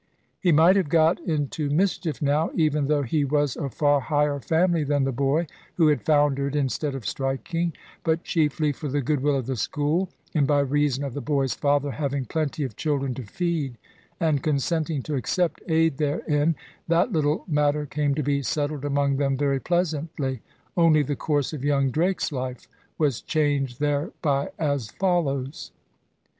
[0.39, 4.83] He might have got into mischief now, even though he was of far higher family
[4.83, 9.45] than the boy who had foundered instead of striking; but chiefly for the goodwill of
[9.45, 13.31] the school, and by reason of the boy's father having plenty of children still to
[13.31, 13.77] feed,
[14.19, 16.55] and consenting to accept aid therein,
[16.87, 20.41] that little matter came to be settled among them very pleasantly.
[20.75, 25.71] Only the course of young Drake's life was changed thereby, as follows.